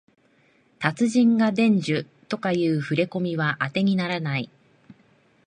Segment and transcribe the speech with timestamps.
[0.79, 4.49] 達人が伝授とかいうふれこみはあてにならない